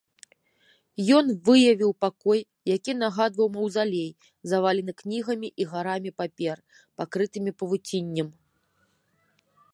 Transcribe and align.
Ён 1.17 1.25
выявіў 1.49 1.91
пакой, 2.05 2.39
які 2.75 2.91
нагадваў 3.03 3.47
маўзалей, 3.59 4.09
завалены 4.53 4.93
кнігамі 5.03 5.47
і 5.65 5.69
гарамі 5.75 6.11
папер, 6.23 6.57
пакрытымі 7.03 7.51
павуціннем. 7.63 8.27